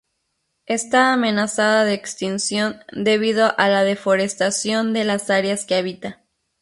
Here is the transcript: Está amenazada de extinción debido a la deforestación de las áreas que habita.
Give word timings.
Está 0.65 1.13
amenazada 1.13 1.83
de 1.85 1.93
extinción 1.93 2.79
debido 2.91 3.53
a 3.59 3.69
la 3.69 3.83
deforestación 3.83 4.93
de 4.93 5.03
las 5.03 5.29
áreas 5.29 5.63
que 5.65 5.75
habita. 5.75 6.23